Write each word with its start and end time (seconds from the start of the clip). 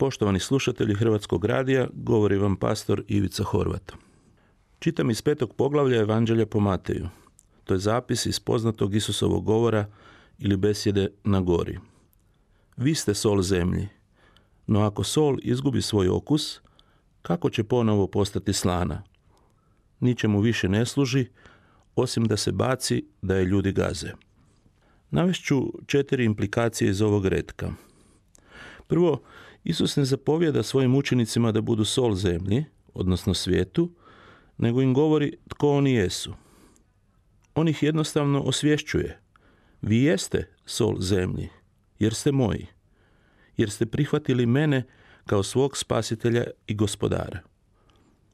Poštovani 0.00 0.40
slušatelji 0.40 0.94
Hrvatskog 0.94 1.44
radija, 1.44 1.88
govori 1.92 2.36
vam 2.36 2.56
pastor 2.56 3.02
Ivica 3.08 3.44
Horvat. 3.44 3.92
Čitam 4.78 5.10
iz 5.10 5.22
petog 5.22 5.54
poglavlja 5.54 6.00
Evanđelja 6.00 6.46
po 6.46 6.60
Mateju. 6.60 7.08
To 7.64 7.74
je 7.74 7.78
zapis 7.78 8.26
iz 8.26 8.40
poznatog 8.40 8.94
Isusovog 8.94 9.44
govora 9.44 9.86
ili 10.38 10.56
besjede 10.56 11.08
na 11.24 11.40
gori. 11.40 11.78
Vi 12.76 12.94
ste 12.94 13.14
sol 13.14 13.42
zemlji, 13.42 13.88
no 14.66 14.80
ako 14.80 15.04
sol 15.04 15.36
izgubi 15.42 15.82
svoj 15.82 16.08
okus, 16.08 16.60
kako 17.22 17.50
će 17.50 17.64
ponovo 17.64 18.06
postati 18.06 18.52
slana? 18.52 19.02
Ničemu 20.00 20.40
više 20.40 20.68
ne 20.68 20.86
služi, 20.86 21.26
osim 21.96 22.24
da 22.24 22.36
se 22.36 22.52
baci 22.52 23.04
da 23.22 23.36
je 23.36 23.44
ljudi 23.44 23.72
gaze. 23.72 24.10
Navešću 25.10 25.72
četiri 25.86 26.24
implikacije 26.24 26.90
iz 26.90 27.02
ovog 27.02 27.26
redka. 27.26 27.72
Prvo, 28.88 29.22
Isus 29.64 29.96
ne 29.96 30.04
zapovjeda 30.04 30.62
svojim 30.62 30.94
učenicima 30.94 31.52
da 31.52 31.60
budu 31.60 31.84
sol 31.84 32.14
zemlji, 32.14 32.64
odnosno 32.94 33.34
svijetu, 33.34 33.90
nego 34.58 34.82
im 34.82 34.94
govori 34.94 35.36
tko 35.48 35.76
oni 35.76 35.92
jesu. 35.92 36.34
On 37.54 37.68
ih 37.68 37.82
jednostavno 37.82 38.40
osvješćuje. 38.40 39.20
Vi 39.82 40.02
jeste 40.02 40.48
sol 40.66 41.00
zemlji, 41.00 41.48
jer 41.98 42.14
ste 42.14 42.32
moji, 42.32 42.66
jer 43.56 43.70
ste 43.70 43.86
prihvatili 43.86 44.46
mene 44.46 44.82
kao 45.26 45.42
svog 45.42 45.76
spasitelja 45.76 46.44
i 46.66 46.74
gospodara. 46.74 47.40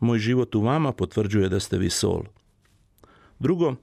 Moj 0.00 0.18
život 0.18 0.54
u 0.54 0.60
vama 0.60 0.92
potvrđuje 0.92 1.48
da 1.48 1.60
ste 1.60 1.78
vi 1.78 1.90
sol. 1.90 2.22
Drugo, 3.38 3.74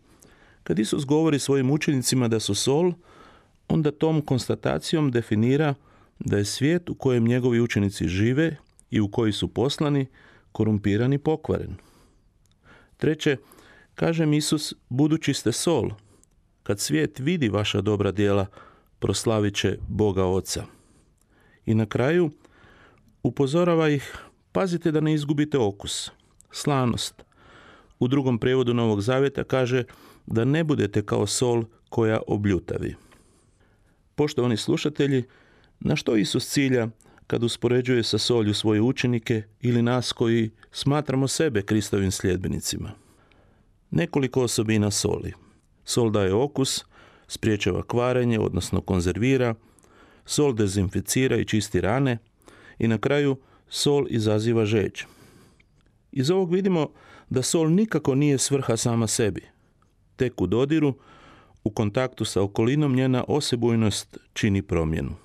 kad 0.64 0.80
Isus 0.80 1.06
govori 1.06 1.40
svojim 1.40 1.72
učenicima 1.72 2.28
da 2.28 2.40
su 2.40 2.56
sol, 2.56 2.94
onda 3.68 3.92
tom 3.92 4.22
konstatacijom 4.22 5.12
definira 5.12 5.76
da 6.20 6.38
je 6.38 6.46
svijet 6.46 6.90
u 6.90 6.96
kojem 6.96 7.26
njegovi 7.26 7.62
učenici 7.62 8.08
žive 8.08 8.58
i 8.92 9.00
u 9.00 9.12
koji 9.12 9.32
su 9.32 9.48
poslani 9.48 10.06
korumpiran 10.52 11.14
i 11.14 11.18
pokvaren. 11.18 11.76
Treće, 12.98 13.38
kažem 13.96 14.34
Isus, 14.34 14.74
budući 14.90 15.34
ste 15.34 15.52
sol, 15.52 15.92
kad 16.64 16.80
svijet 16.80 17.20
vidi 17.20 17.50
vaša 17.50 17.82
dobra 17.82 18.12
djela, 18.12 18.46
proslavit 19.00 19.56
će 19.56 19.78
Boga 19.88 20.26
Oca. 20.26 20.66
I 21.66 21.74
na 21.76 21.86
kraju, 21.86 22.32
upozorava 23.24 23.90
ih, 23.90 24.18
pazite 24.52 24.92
da 24.92 25.00
ne 25.00 25.14
izgubite 25.14 25.58
okus, 25.58 26.12
slanost. 26.52 27.24
U 28.00 28.08
drugom 28.08 28.40
prevodu 28.40 28.74
Novog 28.74 29.02
Zavjeta 29.02 29.44
kaže 29.44 29.84
da 30.26 30.46
ne 30.46 30.64
budete 30.64 31.06
kao 31.06 31.28
sol 31.28 31.64
koja 31.90 32.20
obljutavi. 32.28 32.96
Poštovani 34.16 34.58
slušatelji, 34.58 35.24
na 35.84 35.96
što 35.96 36.16
Isus 36.16 36.48
cilja 36.48 36.88
kad 37.28 37.44
uspoređuje 37.44 38.04
sa 38.04 38.18
solju 38.18 38.54
svoje 38.54 38.82
učenike 38.82 39.44
ili 39.62 39.82
nas 39.82 40.12
koji 40.12 40.50
smatramo 40.72 41.28
sebe 41.28 41.62
Kristovim 41.62 42.12
sljedbenicima? 42.12 42.92
Nekoliko 43.92 44.42
osobina 44.42 44.92
soli. 44.92 45.34
Sol 45.86 46.12
daje 46.12 46.34
okus, 46.34 46.86
spriječava 47.28 47.84
kvarenje, 47.84 48.40
odnosno 48.40 48.82
konzervira, 48.82 49.56
sol 50.26 50.56
dezinficira 50.56 51.38
i 51.38 51.46
čisti 51.46 51.82
rane 51.82 52.18
i 52.80 52.88
na 52.88 52.98
kraju 52.98 53.36
sol 53.70 54.06
izaziva 54.10 54.66
žeđ. 54.66 55.04
Iz 56.12 56.32
ovog 56.32 56.54
vidimo 56.54 56.90
da 57.30 57.42
sol 57.42 57.72
nikako 57.72 58.16
nije 58.16 58.38
svrha 58.38 58.78
sama 58.78 59.08
sebi. 59.08 59.42
Tek 60.16 60.42
u 60.42 60.48
dodiru, 60.48 60.94
u 61.64 61.70
kontaktu 61.70 62.26
sa 62.26 62.42
okolinom 62.42 62.96
njena 62.96 63.24
osebujnost 63.28 64.18
čini 64.34 64.62
promjenu. 64.62 65.23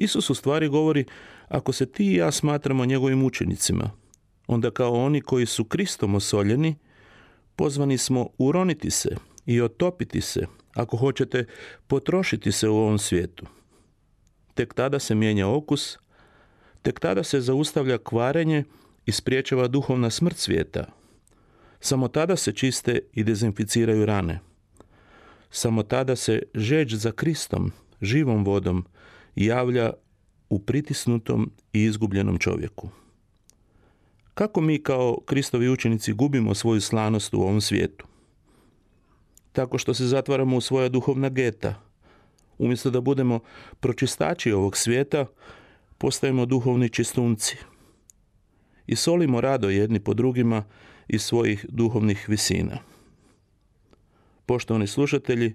Isus 0.00 0.30
u 0.30 0.34
stvari 0.34 0.68
govori, 0.68 1.04
ako 1.48 1.72
se 1.72 1.86
ti 1.86 2.12
i 2.12 2.14
ja 2.14 2.30
smatramo 2.30 2.84
njegovim 2.84 3.24
učenicima, 3.24 3.90
onda 4.46 4.70
kao 4.70 5.04
oni 5.04 5.20
koji 5.20 5.46
su 5.46 5.64
Kristom 5.64 6.14
osoljeni, 6.14 6.76
pozvani 7.56 7.98
smo 7.98 8.28
uroniti 8.38 8.90
se 8.90 9.16
i 9.46 9.60
otopiti 9.60 10.20
se, 10.20 10.46
ako 10.74 10.96
hoćete 10.96 11.46
potrošiti 11.86 12.52
se 12.52 12.68
u 12.68 12.76
ovom 12.76 12.98
svijetu. 12.98 13.46
Tek 14.54 14.74
tada 14.74 14.98
se 14.98 15.14
mijenja 15.14 15.48
okus, 15.48 15.98
tek 16.82 17.00
tada 17.00 17.22
se 17.22 17.40
zaustavlja 17.40 17.98
kvarenje 17.98 18.64
i 19.06 19.12
spriječava 19.12 19.68
duhovna 19.68 20.10
smrt 20.10 20.36
svijeta. 20.36 20.84
Samo 21.80 22.08
tada 22.08 22.36
se 22.36 22.52
čiste 22.52 22.98
i 23.12 23.24
dezinficiraju 23.24 24.06
rane. 24.06 24.40
Samo 25.50 25.82
tada 25.82 26.16
se 26.16 26.42
žeđ 26.54 26.94
za 26.94 27.12
Kristom, 27.12 27.72
živom 28.00 28.44
vodom, 28.44 28.84
javlja 29.36 29.92
u 30.48 30.58
pritisnutom 30.58 31.50
i 31.72 31.82
izgubljenom 31.84 32.38
čovjeku. 32.38 32.88
Kako 34.34 34.60
mi 34.60 34.82
kao 34.82 35.18
Kristovi 35.26 35.68
učenici 35.68 36.12
gubimo 36.12 36.54
svoju 36.54 36.80
slanost 36.80 37.34
u 37.34 37.40
ovom 37.40 37.60
svijetu? 37.60 38.06
Tako 39.52 39.78
što 39.78 39.94
se 39.94 40.06
zatvaramo 40.06 40.56
u 40.56 40.60
svoja 40.60 40.88
duhovna 40.88 41.28
geta. 41.28 41.74
Umjesto 42.58 42.90
da 42.90 43.00
budemo 43.00 43.40
pročistači 43.80 44.52
ovog 44.52 44.76
svijeta, 44.76 45.26
postajemo 45.98 46.46
duhovni 46.46 46.88
čistunci. 46.88 47.56
I 48.86 48.96
solimo 48.96 49.40
rado 49.40 49.68
jedni 49.70 50.00
po 50.00 50.14
drugima 50.14 50.64
iz 51.08 51.22
svojih 51.22 51.66
duhovnih 51.68 52.28
visina. 52.28 52.78
Poštovani 54.46 54.86
slušatelji, 54.86 55.54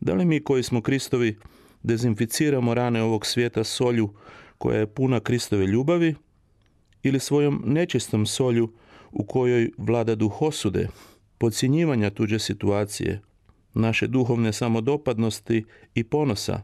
da 0.00 0.14
li 0.14 0.24
mi 0.24 0.44
koji 0.44 0.62
smo 0.62 0.80
Kristovi 0.80 1.36
dezinficiramo 1.84 2.74
rane 2.74 3.02
ovog 3.02 3.26
svijeta 3.26 3.64
solju 3.64 4.14
koja 4.58 4.78
je 4.78 4.86
puna 4.86 5.20
Kristove 5.20 5.66
ljubavi 5.66 6.14
ili 7.02 7.20
svojom 7.20 7.62
nečistom 7.66 8.26
solju 8.26 8.72
u 9.12 9.24
kojoj 9.24 9.70
vlada 9.78 10.14
duh 10.14 10.42
osude, 10.42 10.88
podcjenjivanja 11.38 12.10
tuđe 12.10 12.38
situacije, 12.38 13.20
naše 13.74 14.06
duhovne 14.06 14.52
samodopadnosti 14.52 15.64
i 15.94 16.04
ponosa, 16.04 16.62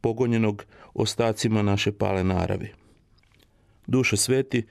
pogonjenog 0.00 0.64
ostacima 0.94 1.62
naše 1.62 1.92
pale 1.92 2.24
naravi. 2.24 2.68
Duše 3.86 4.16
sveti, 4.16 4.66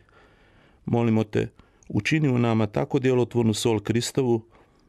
molimo 0.86 1.24
te, 1.24 1.48
učini 1.90 2.30
u 2.30 2.38
nama 2.38 2.68
tako 2.68 3.00
djelotvornu 3.00 3.54
sol 3.54 3.80
Kristovu 3.80 4.42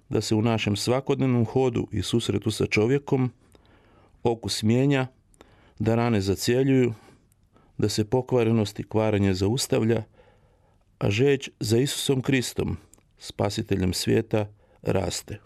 da 0.09 0.21
se 0.21 0.35
u 0.35 0.43
našem 0.43 0.77
svakodnevnom 0.77 1.45
hodu 1.45 1.89
i 1.93 2.03
susretu 2.03 2.51
sa 2.51 2.67
čovjekom 2.67 3.31
okus 4.27 4.63
mijenja, 4.63 5.07
da 5.79 5.95
rane 5.95 6.21
zacjeljuju, 6.21 6.95
da 7.79 7.89
se 7.89 8.05
pokvarenost 8.05 8.81
i 8.81 8.89
kvaranje 8.89 9.35
zaustavlja, 9.35 10.05
a 10.99 11.11
žeć 11.11 11.51
za 11.61 11.79
Isusom 11.79 12.23
Kristom, 12.23 12.77
spasiteljem 13.19 13.93
svijeta, 13.93 14.47
raste. 14.83 15.39